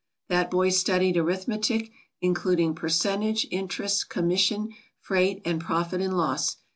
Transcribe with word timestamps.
That 0.29 0.49
boy 0.49 0.69
studied 0.71 1.15
arith 1.17 1.47
metic, 1.47 1.91
including 2.21 2.73
percentage, 2.73 3.45
interest, 3.51 4.09
commission, 4.09 4.73
freight, 4.99 5.43
and 5.45 5.61
profit 5.61 6.01
and 6.01 6.17
loss. 6.17 6.57